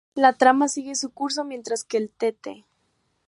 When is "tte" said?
2.09-2.65